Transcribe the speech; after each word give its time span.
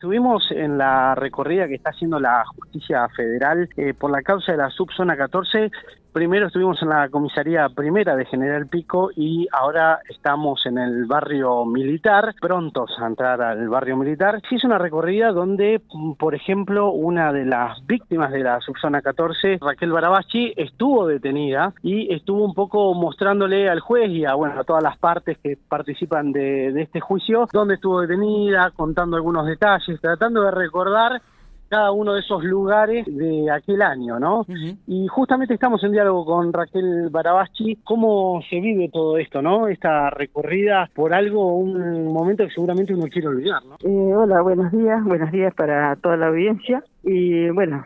Estuvimos 0.00 0.50
en 0.50 0.78
la 0.78 1.14
recorrida 1.14 1.68
que 1.68 1.74
está 1.74 1.90
haciendo 1.90 2.18
la 2.18 2.42
justicia 2.46 3.06
federal 3.10 3.68
eh, 3.76 3.92
por 3.92 4.10
la 4.10 4.22
causa 4.22 4.52
de 4.52 4.56
la 4.56 4.70
subzona 4.70 5.14
14 5.14 5.70
Primero 6.12 6.48
estuvimos 6.48 6.82
en 6.82 6.88
la 6.88 7.08
comisaría 7.08 7.68
primera 7.68 8.16
de 8.16 8.24
General 8.24 8.66
Pico 8.66 9.10
y 9.14 9.46
ahora 9.52 10.00
estamos 10.08 10.66
en 10.66 10.76
el 10.76 11.04
barrio 11.06 11.64
militar, 11.64 12.34
prontos 12.40 12.90
a 12.98 13.06
entrar 13.06 13.40
al 13.40 13.68
barrio 13.68 13.96
militar. 13.96 14.42
Se 14.48 14.56
hizo 14.56 14.66
una 14.66 14.78
recorrida 14.78 15.30
donde, 15.30 15.80
por 16.18 16.34
ejemplo, 16.34 16.90
una 16.90 17.32
de 17.32 17.44
las 17.44 17.86
víctimas 17.86 18.32
de 18.32 18.40
la 18.40 18.60
subzona 18.60 19.02
14, 19.02 19.58
Raquel 19.60 19.92
Barabachi, 19.92 20.52
estuvo 20.56 21.06
detenida 21.06 21.74
y 21.80 22.12
estuvo 22.12 22.44
un 22.44 22.54
poco 22.54 22.92
mostrándole 22.94 23.70
al 23.70 23.78
juez 23.78 24.10
y 24.10 24.24
a, 24.24 24.34
bueno, 24.34 24.58
a 24.58 24.64
todas 24.64 24.82
las 24.82 24.98
partes 24.98 25.38
que 25.38 25.56
participan 25.68 26.32
de, 26.32 26.72
de 26.72 26.82
este 26.82 26.98
juicio 26.98 27.46
dónde 27.52 27.74
estuvo 27.74 28.00
detenida, 28.00 28.72
contando 28.72 29.16
algunos 29.16 29.46
detalles, 29.46 30.00
tratando 30.00 30.42
de 30.42 30.50
recordar 30.50 31.22
cada 31.70 31.92
uno 31.92 32.14
de 32.14 32.20
esos 32.20 32.42
lugares 32.42 33.06
de 33.06 33.48
aquel 33.48 33.80
año, 33.80 34.18
¿no? 34.18 34.44
Y 34.88 35.06
justamente 35.06 35.54
estamos 35.54 35.82
en 35.84 35.92
diálogo 35.92 36.24
con 36.24 36.52
Raquel 36.52 37.08
Barabachi, 37.10 37.76
cómo 37.84 38.42
se 38.50 38.58
vive 38.60 38.90
todo 38.92 39.16
esto, 39.18 39.40
¿no? 39.40 39.68
Esta 39.68 40.10
recorrida 40.10 40.90
por 40.92 41.14
algo, 41.14 41.56
un 41.56 42.12
momento 42.12 42.44
que 42.44 42.50
seguramente 42.50 42.92
uno 42.92 43.06
quiere 43.06 43.28
olvidar, 43.28 43.62
¿no? 43.64 43.76
Eh, 43.84 44.14
hola, 44.14 44.42
buenos 44.42 44.72
días, 44.72 45.04
buenos 45.04 45.30
días 45.30 45.54
para 45.54 45.94
toda 45.94 46.16
la 46.16 46.26
audiencia. 46.26 46.82
Y 47.04 47.48
bueno, 47.50 47.84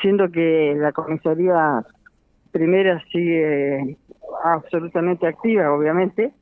siendo 0.00 0.30
que 0.30 0.74
la 0.74 0.92
comisaría 0.92 1.84
primera 2.52 3.02
sigue 3.12 3.98
absolutamente 4.44 5.26
activa, 5.26 5.74
obviamente, 5.74 6.32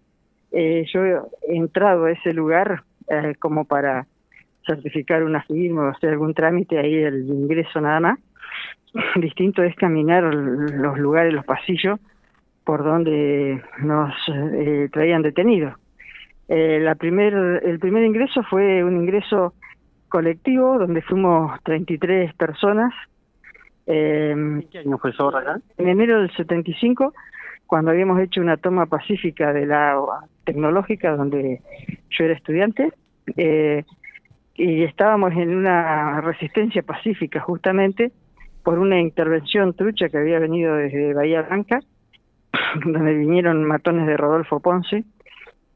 eh, 0.52 0.84
yo 0.95 1.00
he 1.02 1.56
entrado 1.56 2.05
a 2.05 2.12
ese 2.12 2.33
lugar 2.33 2.84
eh, 3.08 3.34
como 3.41 3.64
para 3.64 4.06
certificar 4.66 5.23
una 5.23 5.42
firma 5.42 5.82
o 5.82 5.88
hacer 5.88 6.10
algún 6.10 6.34
trámite, 6.34 6.78
ahí 6.78 6.95
el 6.95 7.28
ingreso 7.28 7.80
nada 7.80 8.00
más. 8.00 8.18
Distinto 9.16 9.62
es 9.62 9.75
caminar 9.77 10.22
los 10.22 10.98
lugares, 10.98 11.33
los 11.33 11.44
pasillos 11.44 11.98
por 12.64 12.83
donde 12.83 13.62
nos 13.80 14.14
eh, 14.28 14.89
traían 14.92 15.22
detenidos. 15.22 15.74
Eh, 16.48 16.78
la 16.80 16.94
primer, 16.94 17.34
el 17.64 17.78
primer 17.78 18.05
ingreso 18.05 18.42
fue 18.44 18.84
un 18.84 18.97
ingreso 18.97 19.55
colectivo 20.08 20.78
donde 20.78 21.02
fuimos 21.02 21.61
33 21.64 22.34
personas. 22.34 22.92
Eh, 23.86 24.62
¿Qué 24.70 24.78
año 24.78 24.98
fue 24.98 25.11
eso, 25.11 25.33
En 25.77 25.89
enero 25.89 26.20
del 26.20 26.34
75, 26.34 27.12
cuando 27.67 27.91
habíamos 27.91 28.20
hecho 28.20 28.41
una 28.41 28.56
toma 28.56 28.86
pacífica 28.86 29.52
de 29.52 29.67
la 29.67 29.98
tecnológica 30.44 31.17
donde 31.17 31.61
yo 32.11 32.24
era 32.24 32.34
estudiante. 32.34 32.92
Eh, 33.36 33.84
y 34.55 34.84
estábamos 34.84 35.33
en 35.33 35.55
una 35.55 36.20
resistencia 36.20 36.83
pacífica 36.83 37.41
justamente 37.41 38.12
por 38.62 38.78
una 38.78 39.00
intervención 39.00 39.74
trucha 39.74 40.08
que 40.08 40.19
había 40.19 40.38
venido 40.38 40.74
desde 40.77 41.12
Bahía 41.12 41.42
Blanca, 41.42 41.80
donde 42.84 43.14
vinieron 43.14 43.64
matones 43.64 44.06
de 44.06 44.16
Rodolfo 44.16 44.61
Ponce, 44.61 45.05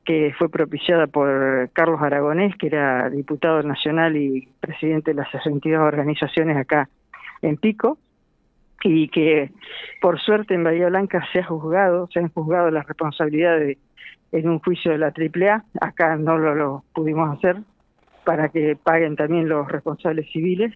que 0.04 0.32
fue 0.38 0.48
propiciada 0.48 1.06
por 1.06 1.68
Carlos 1.74 2.00
Aragonés, 2.00 2.56
que 2.56 2.68
era 2.68 3.10
diputado 3.10 3.62
nacional 3.62 4.16
y 4.16 4.48
presidente 4.60 5.10
de 5.10 5.16
las 5.16 5.30
62 5.32 5.80
organizaciones 5.80 6.56
acá 6.56 6.88
en 7.42 7.56
Pico, 7.58 7.98
y 8.82 9.08
que 9.08 9.50
por 10.00 10.20
suerte 10.20 10.54
en 10.54 10.64
Bahía 10.64 10.88
Blanca 10.88 11.26
se 11.32 11.40
ha 11.40 11.44
juzgado, 11.44 12.08
se 12.12 12.20
han 12.20 12.28
juzgado 12.28 12.70
las 12.70 12.86
responsabilidades 12.86 13.76
en 14.30 14.48
un 14.48 14.60
juicio 14.60 14.92
de 14.92 14.98
la 14.98 15.08
AAA, 15.08 15.64
acá 15.80 16.16
no 16.16 16.38
lo 16.38 16.84
pudimos 16.94 17.36
hacer, 17.36 17.56
para 18.28 18.50
que 18.50 18.76
paguen 18.76 19.16
también 19.16 19.48
los 19.48 19.66
responsables 19.72 20.30
civiles. 20.30 20.74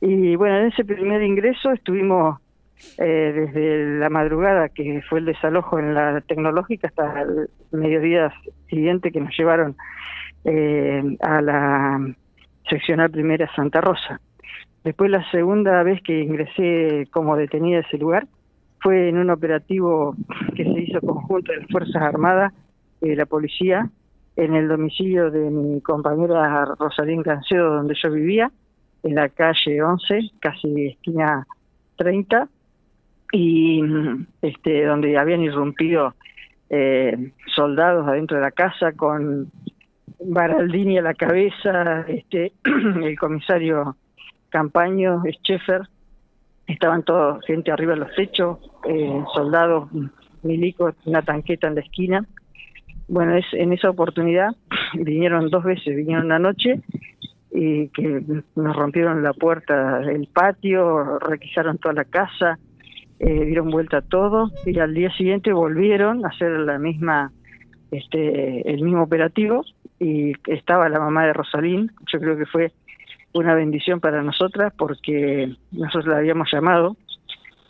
Y 0.00 0.36
bueno, 0.36 0.58
en 0.58 0.66
ese 0.66 0.84
primer 0.84 1.20
ingreso 1.24 1.72
estuvimos 1.72 2.38
eh, 2.98 3.32
desde 3.34 3.98
la 3.98 4.08
madrugada, 4.10 4.68
que 4.68 5.02
fue 5.08 5.18
el 5.18 5.24
desalojo 5.24 5.80
en 5.80 5.92
la 5.92 6.20
tecnológica, 6.20 6.86
hasta 6.86 7.22
el 7.22 7.50
mediodía 7.72 8.32
siguiente 8.70 9.10
que 9.10 9.20
nos 9.20 9.36
llevaron 9.36 9.74
eh, 10.44 11.16
a 11.18 11.42
la 11.42 12.14
seccional 12.70 13.10
primera 13.10 13.52
Santa 13.56 13.80
Rosa. 13.80 14.20
Después 14.84 15.10
la 15.10 15.28
segunda 15.32 15.82
vez 15.82 16.00
que 16.02 16.20
ingresé 16.20 17.08
como 17.10 17.36
detenida 17.36 17.78
a 17.78 17.80
ese 17.80 17.98
lugar 17.98 18.28
fue 18.82 19.08
en 19.08 19.18
un 19.18 19.30
operativo 19.30 20.14
que 20.54 20.62
se 20.62 20.80
hizo 20.80 21.00
conjunto 21.00 21.50
de 21.50 21.58
las 21.58 21.70
Fuerzas 21.72 22.00
Armadas 22.00 22.52
y 23.02 23.16
la 23.16 23.26
policía 23.26 23.90
en 24.36 24.54
el 24.54 24.68
domicilio 24.68 25.30
de 25.30 25.50
mi 25.50 25.80
compañera 25.80 26.66
Rosalín 26.78 27.22
Cancedo, 27.22 27.74
donde 27.74 27.94
yo 28.00 28.10
vivía, 28.10 28.50
en 29.02 29.14
la 29.14 29.28
calle 29.28 29.82
11, 29.82 30.30
casi 30.40 30.88
esquina 30.88 31.46
30, 31.96 32.48
y 33.32 33.82
este, 34.42 34.84
donde 34.84 35.16
habían 35.16 35.42
irrumpido 35.42 36.14
eh, 36.68 37.32
soldados 37.54 38.06
adentro 38.06 38.36
de 38.36 38.42
la 38.42 38.50
casa 38.50 38.92
con 38.92 39.50
Baraldini 40.20 40.98
a 40.98 41.02
la 41.02 41.14
cabeza, 41.14 42.02
este, 42.08 42.52
el 42.64 43.18
comisario 43.18 43.96
Campaño, 44.50 45.22
Scheffer, 45.42 45.82
estaban 46.66 47.02
todos 47.02 47.44
gente 47.46 47.70
arriba 47.70 47.94
de 47.94 48.00
los 48.00 48.14
techos, 48.14 48.58
eh, 48.88 49.22
soldados 49.34 49.88
milicos, 50.42 50.94
una 51.04 51.22
tanqueta 51.22 51.68
en 51.68 51.76
la 51.76 51.80
esquina, 51.80 52.26
bueno, 53.08 53.36
es, 53.36 53.46
en 53.52 53.72
esa 53.72 53.90
oportunidad 53.90 54.50
vinieron 54.94 55.48
dos 55.50 55.64
veces, 55.64 55.96
vinieron 55.96 56.26
una 56.26 56.38
noche 56.38 56.80
y 57.52 57.88
que 57.88 58.22
nos 58.54 58.76
rompieron 58.76 59.22
la 59.22 59.32
puerta 59.32 60.00
del 60.00 60.26
patio, 60.26 61.18
requisaron 61.20 61.78
toda 61.78 61.94
la 61.94 62.04
casa, 62.04 62.58
eh, 63.18 63.44
dieron 63.46 63.70
vuelta 63.70 63.98
a 63.98 64.02
todo 64.02 64.50
y 64.66 64.78
al 64.78 64.92
día 64.92 65.10
siguiente 65.12 65.52
volvieron 65.52 66.24
a 66.24 66.28
hacer 66.28 66.50
la 66.50 66.78
misma, 66.78 67.32
este, 67.90 68.70
el 68.70 68.82
mismo 68.82 69.02
operativo 69.02 69.64
y 69.98 70.34
estaba 70.48 70.88
la 70.90 70.98
mamá 70.98 71.24
de 71.24 71.32
Rosalín, 71.32 71.92
yo 72.12 72.18
creo 72.18 72.36
que 72.36 72.44
fue 72.44 72.72
una 73.32 73.54
bendición 73.54 74.00
para 74.00 74.22
nosotras 74.22 74.74
porque 74.76 75.54
nosotros 75.72 76.06
la 76.06 76.18
habíamos 76.18 76.50
llamado 76.52 76.96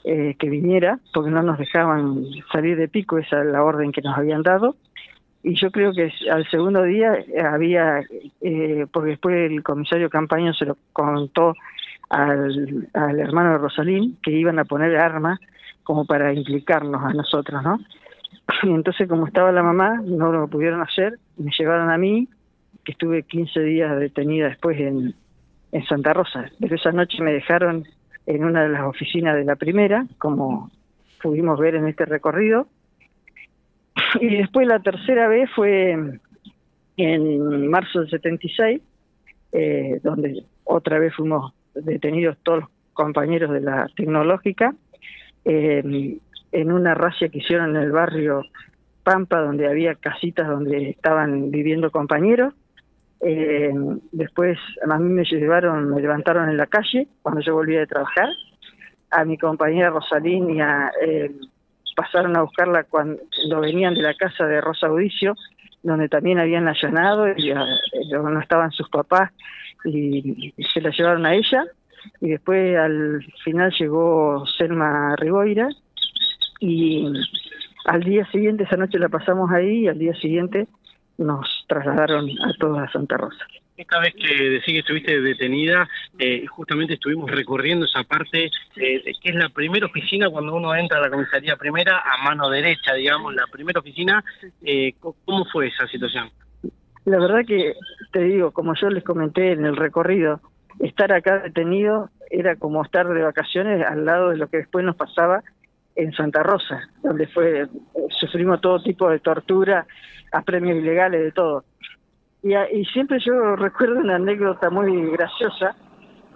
eh, 0.04 0.34
que 0.38 0.48
viniera 0.48 0.98
porque 1.14 1.30
no 1.30 1.42
nos 1.42 1.58
dejaban 1.58 2.24
salir 2.52 2.76
de 2.76 2.88
pico, 2.88 3.18
esa 3.18 3.40
es 3.40 3.46
la 3.46 3.62
orden 3.62 3.92
que 3.92 4.02
nos 4.02 4.18
habían 4.18 4.42
dado 4.42 4.74
y 5.46 5.54
yo 5.54 5.70
creo 5.70 5.92
que 5.92 6.10
al 6.28 6.44
segundo 6.50 6.82
día 6.82 7.24
había, 7.52 8.00
eh, 8.40 8.84
porque 8.92 9.10
después 9.10 9.48
el 9.48 9.62
comisario 9.62 10.10
Campaño 10.10 10.52
se 10.52 10.64
lo 10.64 10.76
contó 10.92 11.54
al, 12.10 12.88
al 12.92 13.20
hermano 13.20 13.52
de 13.52 13.58
Rosalín, 13.58 14.18
que 14.24 14.32
iban 14.32 14.58
a 14.58 14.64
poner 14.64 14.96
armas 14.96 15.38
como 15.84 16.04
para 16.04 16.34
implicarnos 16.34 17.00
a 17.00 17.12
nosotros, 17.12 17.62
¿no? 17.62 17.78
Y 18.64 18.70
entonces 18.70 19.08
como 19.08 19.28
estaba 19.28 19.52
la 19.52 19.62
mamá, 19.62 20.02
no 20.04 20.32
lo 20.32 20.48
pudieron 20.48 20.80
hacer, 20.80 21.16
me 21.36 21.52
llevaron 21.56 21.90
a 21.90 21.96
mí, 21.96 22.28
que 22.82 22.90
estuve 22.90 23.22
15 23.22 23.60
días 23.60 23.96
detenida 24.00 24.48
después 24.48 24.80
en, 24.80 25.14
en 25.70 25.86
Santa 25.86 26.12
Rosa. 26.12 26.50
Pero 26.58 26.74
esa 26.74 26.90
noche 26.90 27.22
me 27.22 27.32
dejaron 27.32 27.84
en 28.26 28.44
una 28.44 28.64
de 28.64 28.70
las 28.70 28.82
oficinas 28.82 29.36
de 29.36 29.44
la 29.44 29.54
primera, 29.54 30.06
como 30.18 30.72
pudimos 31.22 31.56
ver 31.60 31.76
en 31.76 31.86
este 31.86 32.04
recorrido, 32.04 32.66
y 34.20 34.36
después 34.36 34.66
la 34.66 34.80
tercera 34.80 35.28
vez 35.28 35.50
fue 35.54 35.96
en 36.96 37.68
marzo 37.68 38.00
del 38.00 38.10
76, 38.10 38.80
eh, 39.52 40.00
donde 40.02 40.44
otra 40.64 40.98
vez 40.98 41.14
fuimos 41.14 41.52
detenidos 41.74 42.36
todos 42.42 42.60
los 42.60 42.68
compañeros 42.92 43.52
de 43.52 43.60
la 43.60 43.88
tecnológica, 43.94 44.74
eh, 45.44 46.18
en 46.52 46.72
una 46.72 46.94
racia 46.94 47.28
que 47.28 47.38
hicieron 47.38 47.76
en 47.76 47.82
el 47.82 47.92
barrio 47.92 48.42
Pampa, 49.02 49.40
donde 49.40 49.68
había 49.68 49.94
casitas 49.94 50.48
donde 50.48 50.90
estaban 50.90 51.50
viviendo 51.50 51.90
compañeros. 51.90 52.54
Eh, 53.20 53.72
después 54.12 54.58
a 54.88 54.98
mí 54.98 55.08
me 55.08 55.24
llevaron, 55.24 55.90
me 55.90 56.00
levantaron 56.00 56.48
en 56.48 56.56
la 56.56 56.66
calle 56.66 57.06
cuando 57.22 57.40
yo 57.40 57.54
volví 57.54 57.74
de 57.74 57.86
trabajar. 57.86 58.28
A 59.10 59.24
mi 59.24 59.38
compañera 59.38 59.90
Rosalín 59.90 60.50
y 60.50 60.60
a 60.60 60.90
pasaron 61.96 62.36
a 62.36 62.42
buscarla 62.42 62.84
cuando 62.84 63.18
venían 63.60 63.94
de 63.94 64.02
la 64.02 64.14
casa 64.14 64.46
de 64.46 64.60
Rosa 64.60 64.86
Audicio, 64.86 65.34
donde 65.82 66.08
también 66.08 66.38
habían 66.38 66.68
allanado 66.68 67.28
y 67.28 67.52
no 68.12 68.40
estaban 68.40 68.70
sus 68.70 68.88
papás 68.88 69.32
y, 69.84 70.54
se 70.72 70.80
la 70.80 70.90
llevaron 70.90 71.26
a 71.26 71.34
ella. 71.34 71.64
Y 72.20 72.30
después 72.30 72.76
al 72.76 73.24
final 73.42 73.72
llegó 73.76 74.44
Selma 74.46 75.16
Riboira 75.16 75.68
y 76.60 77.12
al 77.86 78.02
día 78.02 78.24
siguiente, 78.26 78.64
esa 78.64 78.76
noche 78.76 78.98
la 78.98 79.08
pasamos 79.08 79.50
ahí 79.50 79.84
y 79.84 79.88
al 79.88 79.98
día 79.98 80.14
siguiente 80.14 80.68
nos 81.18 81.64
trasladaron 81.68 82.28
a 82.42 82.52
toda 82.58 82.90
Santa 82.90 83.16
Rosa. 83.16 83.44
Esta 83.76 84.00
vez 84.00 84.14
que 84.14 84.48
decís 84.48 84.64
que 84.66 84.78
estuviste 84.78 85.20
detenida, 85.20 85.86
eh, 86.18 86.46
justamente 86.46 86.94
estuvimos 86.94 87.30
recorriendo 87.30 87.84
esa 87.84 88.04
parte, 88.04 88.46
eh, 88.76 89.02
que 89.22 89.30
es 89.30 89.34
la 89.34 89.50
primera 89.50 89.86
oficina 89.86 90.30
cuando 90.30 90.54
uno 90.54 90.74
entra 90.74 90.98
a 90.98 91.02
la 91.02 91.10
comisaría 91.10 91.56
primera, 91.56 91.98
a 91.98 92.24
mano 92.24 92.48
derecha, 92.48 92.94
digamos, 92.94 93.34
la 93.34 93.46
primera 93.52 93.80
oficina. 93.80 94.24
Eh, 94.62 94.94
¿Cómo 94.98 95.44
fue 95.52 95.66
esa 95.66 95.86
situación? 95.88 96.30
La 97.04 97.18
verdad 97.18 97.44
que 97.46 97.74
te 98.12 98.20
digo, 98.20 98.50
como 98.50 98.74
yo 98.74 98.88
les 98.88 99.04
comenté 99.04 99.52
en 99.52 99.66
el 99.66 99.76
recorrido, 99.76 100.40
estar 100.80 101.12
acá 101.12 101.40
detenido 101.40 102.10
era 102.30 102.56
como 102.56 102.82
estar 102.82 103.06
de 103.06 103.22
vacaciones 103.22 103.84
al 103.86 104.06
lado 104.06 104.30
de 104.30 104.38
lo 104.38 104.48
que 104.48 104.58
después 104.58 104.84
nos 104.84 104.96
pasaba 104.96 105.42
en 105.94 106.12
Santa 106.12 106.42
Rosa, 106.42 106.88
donde 107.02 107.26
fue 107.26 107.66
sufrimos 108.18 108.60
todo 108.60 108.82
tipo 108.82 109.10
de 109.10 109.18
tortura, 109.18 109.86
a 110.32 110.42
premios 110.42 110.78
ilegales, 110.78 111.22
de 111.22 111.32
todo. 111.32 111.64
Y, 112.42 112.54
y 112.54 112.84
siempre 112.86 113.18
yo 113.24 113.56
recuerdo 113.56 114.00
una 114.00 114.16
anécdota 114.16 114.70
muy 114.70 115.10
graciosa 115.10 115.76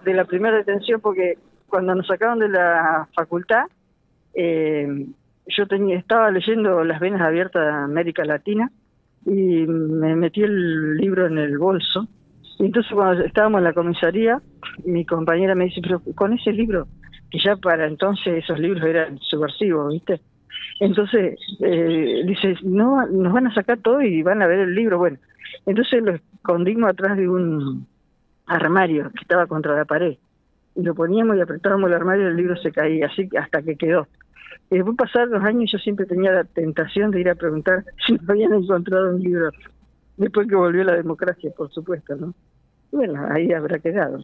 de 0.05 0.15
la 0.15 0.25
primera 0.25 0.57
detención, 0.57 1.01
porque 1.01 1.39
cuando 1.69 1.95
nos 1.95 2.07
sacaron 2.07 2.39
de 2.39 2.49
la 2.49 3.09
facultad, 3.15 3.65
eh, 4.35 5.07
yo 5.47 5.65
estaba 5.65 6.31
leyendo 6.31 6.85
Las 6.85 7.01
Venas 7.01 7.23
Abiertas 7.23 7.63
de 7.63 7.71
América 7.71 8.25
Latina 8.25 8.71
y 9.27 9.67
me 9.67 10.15
metí 10.17 10.43
el 10.43 10.97
libro 10.97 11.27
en 11.27 11.39
el 11.39 11.59
bolso. 11.59 12.07
Y 12.59 12.67
entonces 12.67 12.93
cuando 12.93 13.25
estábamos 13.25 13.59
en 13.59 13.65
la 13.65 13.73
comisaría, 13.73 14.41
mi 14.85 15.05
compañera 15.05 15.55
me 15.55 15.65
dice, 15.65 15.81
pero 15.83 16.01
con 16.15 16.35
ese 16.35 16.53
libro, 16.53 16.87
que 17.31 17.39
ya 17.39 17.57
para 17.57 17.87
entonces 17.87 18.45
esos 18.45 18.59
libros 18.59 18.85
eran 18.85 19.19
subversivos, 19.19 19.93
¿viste? 19.93 20.21
Entonces, 20.79 21.39
eh, 21.61 22.23
dice, 22.27 22.57
no, 22.63 23.07
nos 23.07 23.33
van 23.33 23.49
a 23.49 23.55
sacar 23.55 23.79
todo 23.79 24.01
y 24.01 24.23
van 24.23 24.43
a 24.43 24.47
ver 24.47 24.61
el 24.61 24.75
libro. 24.75 24.99
Bueno, 24.99 25.19
entonces 25.67 26.03
lo 26.03 26.13
escondimos 26.13 26.91
atrás 26.91 27.17
de 27.17 27.29
un 27.29 27.87
armario 28.47 29.11
que 29.11 29.23
estaba 29.23 29.47
contra 29.47 29.77
la 29.77 29.85
pared. 29.85 30.17
Y 30.75 30.83
lo 30.83 30.95
poníamos 30.95 31.37
y 31.37 31.41
apretábamos 31.41 31.91
el 31.91 31.97
armario 31.97 32.25
y 32.25 32.31
el 32.31 32.37
libro 32.37 32.57
se 32.57 32.73
caía, 32.73 33.07
así 33.07 33.29
hasta 33.39 33.63
que 33.63 33.77
quedó. 33.77 34.07
Y 34.71 34.77
después 34.77 34.97
pasar 34.97 35.29
los 35.29 35.43
años 35.43 35.71
yo 35.73 35.79
siempre 35.79 36.07
tenía 36.07 36.33
la 36.33 36.45
tentación 36.45 37.11
de 37.11 37.21
ir 37.21 37.29
a 37.29 37.35
preguntar 37.35 37.85
si 38.07 38.13
me 38.13 38.21
habían 38.29 38.55
encontrado 38.55 39.15
un 39.15 39.23
libro. 39.23 39.51
Después 40.17 40.47
que 40.49 40.55
volvió 40.55 40.85
la 40.85 40.95
democracia, 40.95 41.51
por 41.57 41.71
supuesto, 41.71 42.15
¿no? 42.15 42.35
Bueno, 42.93 43.27
ahí 43.31 43.53
habrá 43.53 43.79
quedado. 43.79 44.23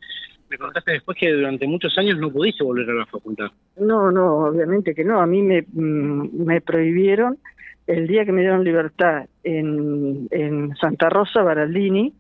Me 0.49 0.59
contaste 0.59 0.93
después 0.93 1.19
que 1.19 1.33
durante 1.33 1.67
muchos 1.67 1.97
años 1.99 2.19
no 2.19 2.31
pudiste 2.31 2.63
volver 2.63 2.89
a 2.91 2.95
la 2.95 3.07
facultad. 3.07 3.47
No, 3.79 4.11
no, 4.13 4.47
obviamente 4.47 4.95
que 4.95 5.05
no. 5.05 5.21
A 5.21 5.27
mí 5.27 5.43
me, 5.43 5.63
mm, 5.63 6.45
me 6.45 6.61
prohibieron 6.61 7.39
el 7.87 8.07
día 8.07 8.25
que 8.25 8.33
me 8.33 8.41
dieron 8.41 8.65
libertad 8.65 9.27
en, 9.45 10.29
en 10.31 10.75
Santa 10.77 11.09
Rosa, 11.09 11.43
Baraldini, 11.43 12.13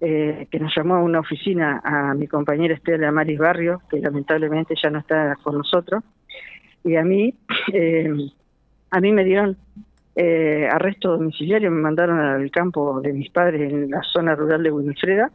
eh, 0.00 0.46
que 0.50 0.58
nos 0.58 0.74
llamó 0.76 0.96
a 0.96 1.02
una 1.02 1.20
oficina 1.20 1.80
a 1.84 2.14
mi 2.14 2.26
compañera 2.26 2.74
Estela 2.74 3.10
Maris 3.12 3.38
Barrio, 3.38 3.82
que 3.90 4.00
lamentablemente 4.00 4.74
ya 4.80 4.90
no 4.90 4.98
está 4.98 5.36
con 5.42 5.58
nosotros, 5.58 6.02
y 6.84 6.96
a 6.96 7.02
mí, 7.02 7.34
eh, 7.72 8.08
a 8.90 9.00
mí 9.00 9.12
me 9.12 9.24
dieron 9.24 9.56
eh, 10.16 10.68
arresto 10.70 11.16
domiciliario, 11.16 11.70
me 11.70 11.80
mandaron 11.80 12.18
al 12.18 12.50
campo 12.50 13.00
de 13.00 13.12
mis 13.12 13.30
padres 13.30 13.72
en 13.72 13.90
la 13.90 14.02
zona 14.02 14.34
rural 14.34 14.62
de 14.62 14.70
Winifreda, 14.70 15.30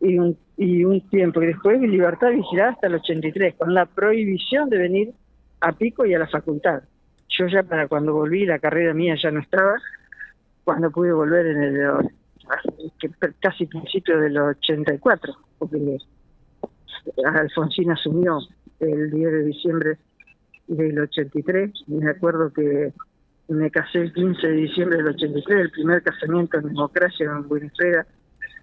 y 0.00 0.18
un, 0.18 0.36
y 0.56 0.84
un 0.84 1.00
tiempo, 1.08 1.42
y 1.42 1.46
después 1.46 1.80
libertad 1.80 2.30
vigilada 2.30 2.70
hasta 2.70 2.86
el 2.86 2.94
83, 2.94 3.54
con 3.56 3.74
la 3.74 3.86
prohibición 3.86 4.70
de 4.70 4.78
venir 4.78 5.12
a 5.60 5.72
Pico 5.72 6.06
y 6.06 6.14
a 6.14 6.18
la 6.18 6.26
facultad. 6.26 6.82
Yo 7.28 7.46
ya 7.46 7.62
para 7.62 7.86
cuando 7.86 8.12
volví, 8.12 8.44
la 8.44 8.58
carrera 8.58 8.94
mía 8.94 9.14
ya 9.20 9.30
no 9.30 9.40
estaba, 9.40 9.76
cuando 10.64 10.90
pude 10.90 11.12
volver 11.12 11.46
en 11.46 11.62
el 11.62 12.10
casi 13.40 13.66
principio 13.66 14.18
del 14.18 14.38
84, 14.38 15.34
porque 15.58 15.98
Alfonsín 17.24 17.90
asumió 17.90 18.40
el 18.80 19.10
10 19.10 19.32
de 19.32 19.44
diciembre 19.44 19.98
del 20.66 20.98
83. 20.98 21.72
Me 21.88 22.10
acuerdo 22.10 22.52
que 22.52 22.92
me 23.48 23.70
casé 23.70 23.98
el 23.98 24.12
15 24.12 24.46
de 24.46 24.52
diciembre 24.52 24.98
del 24.98 25.08
83, 25.08 25.60
el 25.60 25.70
primer 25.70 26.02
casamiento 26.02 26.58
en 26.58 26.68
democracia 26.68 27.26
en 27.26 27.48
Buenos 27.48 27.72
Aires, 27.80 28.06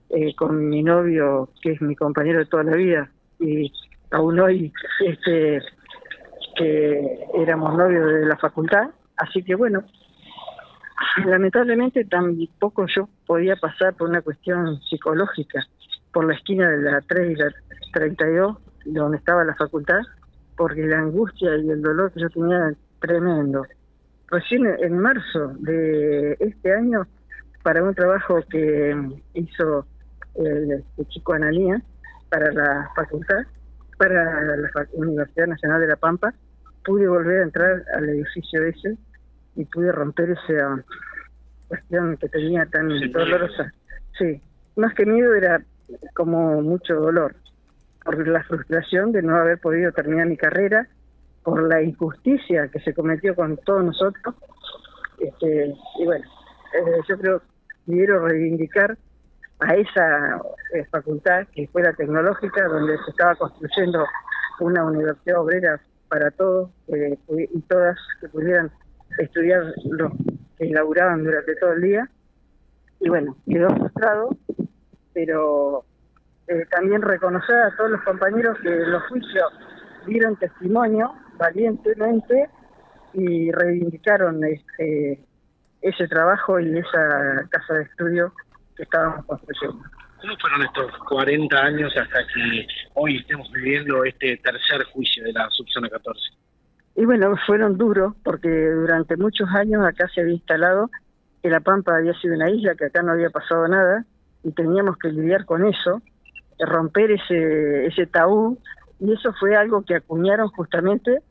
eh, 0.10 0.36
con 0.36 0.70
mi 0.70 0.84
novio, 0.84 1.50
que 1.62 1.74
es 1.74 1.82
mi 1.82 1.96
compañero 1.96 2.40
de 2.40 2.46
toda 2.46 2.64
la 2.64 2.76
vida, 2.76 3.10
y 3.40 3.72
aún 4.12 4.40
hoy 4.40 4.72
este 5.06 5.62
que 6.56 7.20
éramos 7.36 7.78
novios 7.78 8.06
de 8.06 8.26
la 8.26 8.38
facultad. 8.38 8.90
Así 9.18 9.44
que 9.44 9.56
bueno, 9.56 9.84
lamentablemente 11.26 12.06
tampoco 12.06 12.86
yo 12.88 13.10
podía 13.26 13.56
pasar 13.56 13.94
por 13.94 14.10
una 14.10 14.22
cuestión 14.22 14.80
psicológica 14.82 15.66
por 16.12 16.26
la 16.26 16.34
esquina 16.34 16.70
de 16.70 16.82
la 16.82 17.02
3 17.02 17.32
y 17.32 17.36
la 17.36 17.54
32, 17.94 18.58
donde 18.86 19.18
estaba 19.18 19.44
la 19.44 19.56
facultad, 19.56 20.00
porque 20.56 20.82
la 20.82 21.00
angustia 21.00 21.56
y 21.58 21.70
el 21.70 21.82
dolor 21.82 22.12
que 22.12 22.22
yo 22.22 22.30
tenía 22.30 22.58
era 22.58 22.74
tremendo. 23.00 23.66
Recién 24.30 24.66
en 24.66 24.98
marzo 24.98 25.54
de 25.60 26.36
este 26.40 26.74
año, 26.74 27.06
para 27.64 27.84
un 27.84 27.94
trabajo 27.94 28.40
que 28.50 28.96
hizo 29.36 29.86
el, 30.38 30.84
chico 31.10 31.34
Analía 31.34 31.82
para 32.30 32.52
la 32.52 32.90
facultad, 32.96 33.44
para 33.98 34.42
la 34.42 34.70
Universidad 34.94 35.48
Nacional 35.48 35.82
de 35.82 35.88
La 35.88 35.96
Pampa, 35.96 36.34
pude 36.86 37.08
volver 37.08 37.42
a 37.42 37.44
entrar 37.44 37.84
al 37.96 38.10
edificio 38.10 38.64
ese 38.64 38.98
y 39.56 39.66
pude 39.66 39.92
romper 39.92 40.32
esa 40.32 40.84
cuestión 41.68 42.18
que 42.18 42.30
tenía 42.30 42.66
tan 42.66 42.90
dolorosa. 43.12 43.74
Sí, 44.18 44.42
más 44.76 44.94
que 44.94 45.06
miedo 45.06 45.34
era 45.34 45.62
como 46.14 46.62
mucho 46.62 46.96
dolor, 46.96 47.36
por 48.04 48.28
la 48.28 48.44
frustración 48.44 49.12
de 49.12 49.22
no 49.22 49.36
haber 49.36 49.60
podido 49.60 49.92
terminar 49.92 50.28
mi 50.28 50.38
carrera, 50.38 50.88
por 51.44 51.68
la 51.68 51.82
injusticia 51.82 52.68
que 52.68 52.80
se 52.80 52.94
cometió 52.94 53.36
con 53.36 53.58
todos 53.58 53.84
nosotros. 53.84 54.36
Este, 55.20 55.74
y 56.00 56.06
bueno, 56.06 56.26
eh, 56.74 57.02
yo 57.08 57.18
creo 57.18 57.42
quiero 57.86 58.28
reivindicar 58.28 58.98
a 59.60 59.74
esa 59.74 60.42
eh, 60.74 60.86
facultad 60.92 61.48
que 61.54 61.68
fue 61.68 61.84
la 61.84 61.94
tecnológica, 61.94 62.68
donde 62.68 62.98
se 62.98 63.12
estaba 63.12 63.36
construyendo 63.36 64.06
una 64.60 64.84
universidad 64.86 65.40
obrera 65.40 65.80
para 66.10 66.32
todos 66.32 66.70
eh, 66.88 67.18
y 67.28 67.62
todas 67.62 67.98
que 68.22 68.30
pudieran 68.30 68.72
estudiar 69.18 69.64
los 69.86 70.12
que 70.58 70.66
laburaban 70.68 71.24
durante 71.24 71.56
todo 71.56 71.74
el 71.74 71.82
día. 71.82 72.10
Y 73.00 73.10
bueno, 73.10 73.36
quedó 73.46 73.70
frustrado, 73.76 74.30
pero 75.14 75.86
eh, 76.48 76.66
también 76.72 77.02
reconocer 77.02 77.56
a 77.56 77.76
todos 77.76 77.92
los 77.92 78.02
compañeros 78.04 78.58
que 78.62 78.70
en 78.70 78.92
los 78.92 79.04
juicios 79.08 79.54
dieron 80.06 80.36
testimonio 80.38 81.14
valientemente 81.38 82.50
y 83.14 83.52
reivindicaron 83.52 84.44
este, 84.44 85.20
ese 85.82 86.08
trabajo 86.08 86.60
y 86.60 86.78
esa 86.78 87.48
casa 87.50 87.74
de 87.76 87.84
estudio 87.84 88.34
que 88.78 88.84
estábamos 88.84 89.26
construyendo. 89.26 89.84
¿Cómo 90.22 90.36
fueron 90.40 90.64
estos 90.64 90.98
40 91.10 91.58
años 91.58 91.94
hasta 91.96 92.20
que 92.34 92.68
hoy 92.94 93.18
estemos 93.18 93.52
viviendo 93.52 94.04
este 94.04 94.38
tercer 94.38 94.84
juicio 94.86 95.24
de 95.24 95.34
la 95.34 95.48
subzona 95.52 95.90
14? 95.90 96.20
Y 96.96 97.06
bueno, 97.06 97.36
fueron 97.46 97.78
duros 97.78 98.16
porque 98.24 98.50
durante 98.50 99.18
muchos 99.18 99.48
años 99.50 99.86
acá 99.86 100.08
se 100.14 100.22
había 100.22 100.34
instalado 100.34 100.90
que 101.44 101.50
La 101.50 101.60
Pampa 101.60 101.98
había 101.98 102.14
sido 102.14 102.36
una 102.36 102.50
isla, 102.50 102.76
que 102.76 102.86
acá 102.86 103.04
no 103.04 103.12
había 103.12 103.30
pasado 103.30 103.68
nada 103.68 104.06
y 104.44 104.52
teníamos 104.52 104.98
que 104.98 105.10
lidiar 105.10 105.46
con 105.46 105.68
eso, 105.68 106.02
romper 106.60 107.12
ese, 107.12 107.86
ese 107.86 108.08
tabú 108.08 108.58
y 109.00 109.14
eso 109.14 109.32
fue 109.40 109.56
algo 109.56 109.84
que 109.84 109.96
acuñaron 109.96 110.48
justamente, 110.50 111.22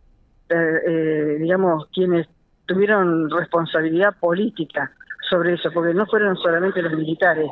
eh, 0.49 0.81
eh, 0.87 1.37
digamos, 1.41 1.89
quienes 1.93 2.29
tuvieron 2.67 3.31
responsabilidad 3.31 4.17
política 4.21 4.93
sobre 5.29 5.55
eso, 5.55 5.71
porque 5.73 5.95
no 5.95 6.07
fueron 6.07 6.37
solamente 6.37 6.83
los 6.83 6.93
militares. 6.93 7.51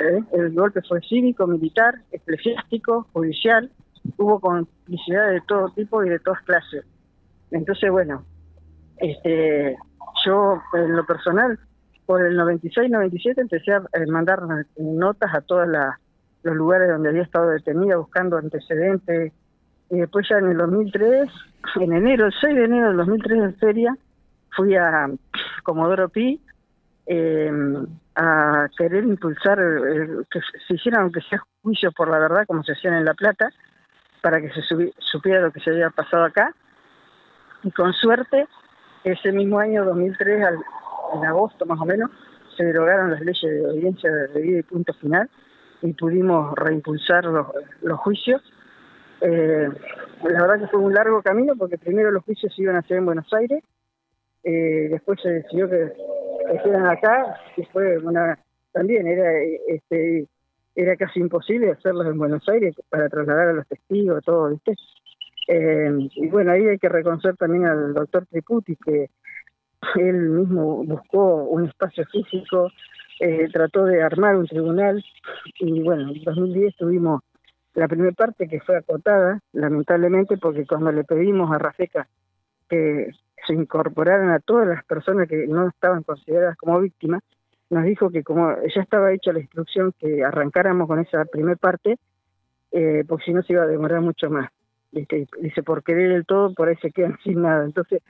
¿eh? 0.00 0.20
El 0.32 0.52
golpe 0.52 0.80
fue 0.88 1.00
cívico, 1.02 1.46
militar, 1.46 1.94
eclesiástico, 2.10 3.06
judicial, 3.12 3.70
hubo 4.16 4.40
complicidad 4.40 5.30
de 5.30 5.40
todo 5.42 5.70
tipo 5.70 6.04
y 6.04 6.08
de 6.08 6.18
todas 6.18 6.42
clases. 6.42 6.84
Entonces, 7.50 7.90
bueno, 7.90 8.24
este, 8.96 9.76
yo 10.24 10.60
en 10.74 10.96
lo 10.96 11.04
personal, 11.04 11.58
por 12.06 12.24
el 12.24 12.36
96-97 12.38 13.34
empecé 13.38 13.72
a 13.72 13.82
mandar 14.08 14.40
notas 14.78 15.34
a 15.34 15.40
todos 15.42 15.68
los 16.42 16.56
lugares 16.56 16.88
donde 16.88 17.10
había 17.10 17.22
estado 17.22 17.50
detenida 17.50 17.96
buscando 17.96 18.36
antecedentes. 18.36 19.32
Y 19.90 19.98
después 19.98 20.26
ya 20.28 20.38
en 20.38 20.50
el 20.50 20.56
2003, 20.56 21.30
en 21.80 21.92
enero, 21.92 22.26
el 22.26 22.32
6 22.40 22.54
de 22.54 22.64
enero 22.64 22.88
del 22.88 22.96
2003 22.96 23.38
en 23.38 23.54
feria, 23.56 23.96
fui 24.56 24.74
a 24.74 25.08
Comodoro 25.62 26.08
Pi 26.08 26.40
eh, 27.12 27.50
a 28.14 28.68
querer 28.78 29.02
impulsar 29.02 29.58
que 30.30 30.40
se 30.68 30.74
hicieran 30.74 31.02
aunque 31.02 31.20
sea 31.22 31.42
juicio 31.60 31.90
por 31.90 32.08
la 32.08 32.20
verdad 32.20 32.46
como 32.46 32.62
se 32.62 32.72
hacían 32.72 32.94
en 32.94 33.04
La 33.04 33.14
Plata, 33.14 33.50
para 34.22 34.40
que 34.40 34.50
se 34.52 34.62
supiera 34.98 35.40
lo 35.40 35.50
que 35.50 35.58
se 35.58 35.70
había 35.70 35.90
pasado 35.90 36.24
acá 36.24 36.54
y 37.64 37.72
con 37.72 37.92
suerte 37.94 38.46
ese 39.02 39.32
mismo 39.32 39.58
año 39.58 39.84
2003, 39.84 40.46
en 41.14 41.24
agosto 41.24 41.66
más 41.66 41.80
o 41.80 41.84
menos, 41.84 42.10
se 42.56 42.64
derogaron 42.64 43.10
las 43.10 43.20
leyes 43.20 43.42
de 43.42 43.66
audiencia 43.66 44.08
de 44.08 44.40
vida 44.40 44.58
y 44.60 44.62
punto 44.62 44.92
final 44.94 45.28
y 45.82 45.92
pudimos 45.94 46.54
reimpulsar 46.54 47.24
los, 47.24 47.48
los 47.82 47.98
juicios. 48.00 48.40
Eh, 49.20 49.68
la 50.22 50.42
verdad 50.42 50.60
que 50.60 50.68
fue 50.68 50.78
un 50.78 50.94
largo 50.94 51.22
camino 51.22 51.54
porque 51.56 51.76
primero 51.76 52.12
los 52.12 52.22
juicios 52.22 52.54
se 52.54 52.62
iban 52.62 52.76
a 52.76 52.80
hacer 52.80 52.98
en 52.98 53.06
Buenos 53.06 53.32
Aires, 53.32 53.64
eh, 54.44 54.88
después 54.90 55.20
se 55.20 55.30
decidió 55.30 55.68
que 55.68 55.92
estuvieran 56.54 56.86
acá 56.86 57.40
y 57.56 57.64
fue 57.66 57.98
una 57.98 58.38
también 58.72 59.06
era 59.06 59.30
este 59.68 60.26
era 60.74 60.96
casi 60.96 61.20
imposible 61.20 61.72
hacerlos 61.72 62.06
en 62.06 62.18
Buenos 62.18 62.48
Aires 62.48 62.74
para 62.88 63.08
trasladar 63.08 63.48
a 63.48 63.52
los 63.52 63.66
testigos, 63.66 64.24
todo, 64.24 64.50
¿viste? 64.50 64.74
Eh, 65.48 66.08
y 66.14 66.28
bueno, 66.28 66.52
ahí 66.52 66.66
hay 66.66 66.78
que 66.78 66.88
reconocer 66.88 67.36
también 67.36 67.66
al 67.66 67.92
doctor 67.92 68.24
Triputi, 68.26 68.76
que 68.76 69.10
él 69.96 70.30
mismo 70.30 70.84
buscó 70.84 71.44
un 71.44 71.66
espacio 71.66 72.04
físico, 72.06 72.70
eh, 73.18 73.48
trató 73.52 73.84
de 73.84 74.02
armar 74.02 74.36
un 74.36 74.46
tribunal, 74.46 75.04
y 75.58 75.82
bueno, 75.82 76.12
en 76.12 76.22
2010 76.22 76.76
tuvimos 76.76 77.20
la 77.74 77.88
primera 77.88 78.12
parte 78.12 78.48
que 78.48 78.60
fue 78.60 78.76
acotada, 78.76 79.40
lamentablemente, 79.52 80.38
porque 80.38 80.66
cuando 80.66 80.92
le 80.92 81.04
pedimos 81.04 81.50
a 81.50 81.58
Rafeca 81.58 82.08
que 82.68 83.10
se 83.46 83.54
incorporaran 83.54 84.30
a 84.30 84.40
todas 84.40 84.66
las 84.68 84.84
personas 84.84 85.28
que 85.28 85.46
no 85.46 85.68
estaban 85.68 86.02
consideradas 86.02 86.56
como 86.56 86.80
víctimas, 86.80 87.22
nos 87.70 87.84
dijo 87.84 88.10
que 88.10 88.22
como 88.22 88.54
ya 88.74 88.82
estaba 88.82 89.12
hecha 89.12 89.32
la 89.32 89.40
instrucción 89.40 89.92
que 89.98 90.24
arrancáramos 90.24 90.88
con 90.88 90.98
esa 90.98 91.24
primera 91.24 91.56
parte, 91.56 91.98
eh, 92.72 93.04
porque 93.06 93.26
si 93.26 93.32
no 93.32 93.42
se 93.42 93.52
iba 93.52 93.62
a 93.62 93.66
demorar 93.66 94.00
mucho 94.00 94.28
más. 94.30 94.50
Dice, 94.92 95.62
por 95.62 95.84
querer 95.84 96.10
el 96.10 96.26
todo, 96.26 96.52
por 96.52 96.68
ahí 96.68 96.76
se 96.76 96.90
quedan 96.90 97.16
sin 97.24 97.42
nada. 97.42 97.64
Entonces, 97.64 98.02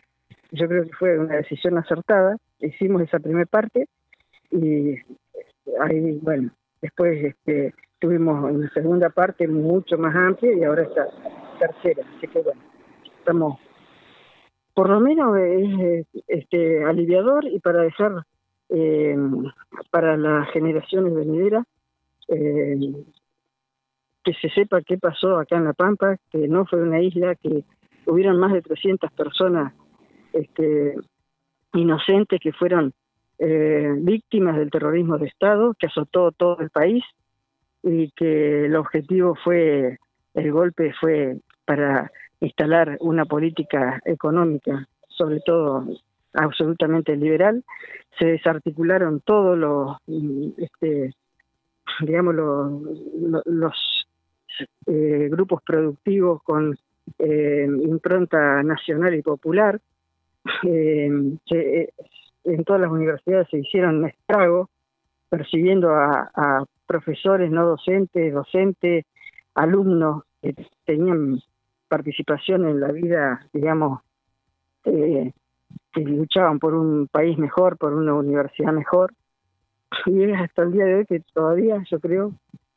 yo 0.52 0.66
creo 0.66 0.84
que 0.84 0.92
fue 0.98 1.18
una 1.18 1.36
decisión 1.36 1.78
acertada. 1.78 2.36
Hicimos 2.58 3.02
esa 3.02 3.18
primera 3.18 3.46
parte 3.46 3.86
y 4.50 4.96
ahí, 5.80 6.18
bueno, 6.22 6.50
después 6.80 7.22
este, 7.24 7.74
tuvimos 7.98 8.50
una 8.50 8.68
segunda 8.70 9.10
parte 9.10 9.46
mucho 9.46 9.96
más 9.98 10.14
amplia 10.14 10.52
y 10.54 10.64
ahora 10.64 10.82
esta 10.82 11.06
tercera. 11.58 12.02
Así 12.16 12.26
que, 12.26 12.40
bueno, 12.40 12.60
estamos, 13.18 13.58
por 14.80 14.88
lo 14.88 14.98
menos 14.98 15.36
es 15.36 16.06
este, 16.26 16.82
aliviador 16.84 17.44
y 17.44 17.58
para 17.58 17.82
dejar 17.82 18.24
eh, 18.70 19.14
para 19.90 20.16
las 20.16 20.50
generaciones 20.52 21.14
venideras, 21.14 21.66
eh, 22.28 22.78
que 24.24 24.32
se 24.40 24.48
sepa 24.48 24.80
qué 24.80 24.96
pasó 24.96 25.36
acá 25.36 25.58
en 25.58 25.64
La 25.64 25.74
Pampa, 25.74 26.16
que 26.30 26.48
no 26.48 26.64
fue 26.64 26.82
una 26.82 26.98
isla, 26.98 27.34
que 27.34 27.62
hubieran 28.06 28.38
más 28.38 28.54
de 28.54 28.62
300 28.62 29.12
personas 29.12 29.74
este, 30.32 30.94
inocentes 31.74 32.40
que 32.40 32.54
fueron 32.54 32.94
eh, 33.38 33.92
víctimas 33.98 34.56
del 34.56 34.70
terrorismo 34.70 35.18
de 35.18 35.26
Estado, 35.26 35.74
que 35.78 35.88
azotó 35.88 36.32
todo 36.32 36.58
el 36.60 36.70
país 36.70 37.04
y 37.82 38.10
que 38.12 38.64
el 38.64 38.76
objetivo 38.76 39.36
fue, 39.44 39.98
el 40.32 40.52
golpe 40.52 40.94
fue 40.98 41.36
para 41.66 42.10
instalar 42.40 42.96
una 43.00 43.24
política 43.24 44.00
económica, 44.04 44.88
sobre 45.08 45.40
todo 45.40 45.86
absolutamente 46.34 47.16
liberal, 47.16 47.64
se 48.18 48.26
desarticularon 48.26 49.20
todos 49.20 49.58
los, 49.58 49.96
este, 50.56 51.14
digamos, 52.00 52.34
los, 52.34 54.06
eh, 54.86 55.28
grupos 55.30 55.62
productivos 55.62 56.42
con 56.42 56.76
eh, 57.18 57.66
impronta 57.66 58.62
nacional 58.62 59.14
y 59.14 59.22
popular. 59.22 59.80
Eh, 60.62 61.10
en 62.44 62.64
todas 62.64 62.80
las 62.80 62.90
universidades 62.90 63.48
se 63.50 63.58
hicieron 63.58 64.06
estragos 64.06 64.68
persiguiendo 65.28 65.90
a, 65.94 66.30
a 66.34 66.64
profesores 66.86 67.50
no 67.50 67.66
docentes, 67.66 68.32
docentes, 68.32 69.04
alumnos 69.54 70.24
que 70.40 70.54
tenían 70.84 71.40
participación 71.90 72.66
en 72.66 72.80
la 72.80 72.92
vida, 72.92 73.46
digamos, 73.52 74.00
eh, 74.84 75.32
que 75.92 76.00
luchaban 76.00 76.60
por 76.60 76.72
un 76.74 77.08
país 77.08 77.36
mejor, 77.36 77.76
por 77.76 77.92
una 77.92 78.14
universidad 78.14 78.72
mejor. 78.72 79.12
Y 80.06 80.22
es 80.22 80.40
hasta 80.40 80.62
el 80.62 80.72
día 80.72 80.84
de 80.84 80.94
hoy 80.94 81.06
que 81.06 81.20
todavía 81.34 81.82
yo 81.90 81.98
creo 81.98 82.32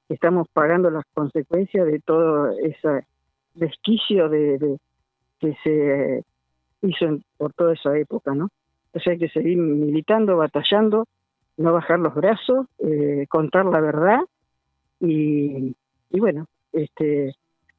que 0.08 0.16
estamos 0.16 0.48
pagando 0.52 0.90
las 0.90 1.06
consecuencias 1.14 1.86
de 1.86 2.00
todo 2.00 2.50
ese 2.58 3.06
desquicio 3.54 4.30
de, 4.30 4.80
que 5.40 5.56
se 5.64 6.24
hizo 6.82 7.20
por 7.38 7.54
toda 7.54 7.74
esa 7.74 7.96
época, 7.96 8.34
¿no? 8.34 8.50
Sea, 8.96 9.14
hay 9.14 9.20
que 9.20 9.30
seguir 9.30 9.58
militando, 9.58 10.38
batallando, 10.38 11.06
no 11.58 11.72
bajar 11.72 12.00
los 12.00 12.16
brazos, 12.16 12.66
eh, 12.80 13.26
contar 13.30 13.66
la 13.66 13.80
verdad 13.80 14.22
y 15.00 15.76
bueno, 16.12 16.48
este 16.72 17.36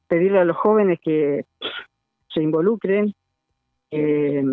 pedirle 0.07 0.39
a 0.39 0.45
los 0.45 0.57
jóvenes 0.57 0.99
que 1.01 1.45
se 2.33 2.41
involucren, 2.41 3.13
eh, 3.91 4.43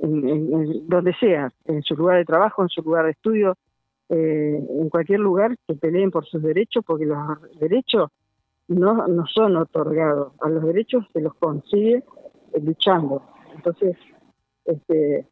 en, 0.00 0.88
donde 0.88 1.14
sea, 1.14 1.52
en 1.64 1.82
su 1.82 1.96
lugar 1.96 2.18
de 2.18 2.24
trabajo, 2.24 2.62
en 2.62 2.68
su 2.68 2.82
lugar 2.82 3.06
de 3.06 3.12
estudio, 3.12 3.56
eh, 4.08 4.58
en 4.80 4.88
cualquier 4.88 5.20
lugar, 5.20 5.56
que 5.66 5.74
peleen 5.74 6.10
por 6.10 6.26
sus 6.26 6.42
derechos, 6.42 6.84
porque 6.86 7.06
los 7.06 7.18
derechos 7.58 8.10
no, 8.68 9.06
no 9.06 9.26
son 9.26 9.56
otorgados, 9.56 10.32
a 10.40 10.48
los 10.48 10.64
derechos 10.64 11.04
se 11.12 11.20
los 11.20 11.34
consigue 11.34 12.04
eh, 12.52 12.60
luchando. 12.60 13.22
Entonces, 13.54 13.96
este, 14.64 15.26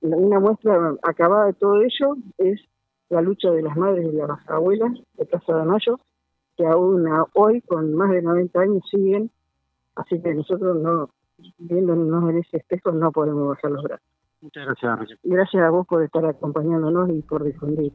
una 0.00 0.40
muestra 0.40 0.94
acabada 1.02 1.46
de 1.46 1.52
todo 1.54 1.80
ello 1.82 2.16
es 2.38 2.60
la 3.08 3.20
lucha 3.20 3.50
de 3.50 3.62
las 3.62 3.76
madres 3.76 4.06
y 4.12 4.16
las 4.16 4.48
abuelas 4.48 4.92
de 5.14 5.26
Casa 5.26 5.56
de 5.56 5.64
Mayo, 5.64 6.00
que 6.56 6.66
aún 6.66 7.06
hoy, 7.34 7.60
con 7.62 7.94
más 7.94 8.10
de 8.10 8.22
90 8.22 8.60
años, 8.60 8.82
siguen. 8.90 9.30
Así 9.96 10.20
que 10.20 10.34
nosotros 10.34 10.80
no, 10.80 11.10
viéndonos 11.58 12.30
en 12.30 12.38
ese 12.38 12.58
espejo 12.58 12.92
no 12.92 13.12
podemos 13.12 13.48
bajar 13.48 13.70
los 13.70 13.82
brazos. 13.82 14.06
Muchas 14.40 14.66
gracias, 14.66 15.18
Gracias 15.22 15.62
a 15.62 15.70
vos 15.70 15.86
por 15.86 16.02
estar 16.02 16.24
acompañándonos 16.26 17.08
y 17.10 17.22
por 17.22 17.44
difundir. 17.44 17.92